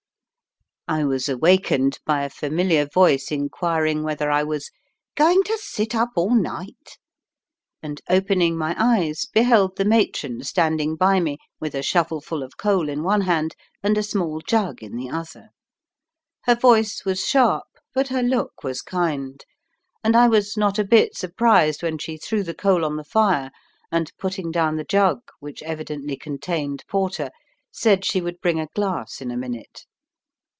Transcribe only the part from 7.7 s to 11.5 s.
and opening my eyes beheld the matron standing by me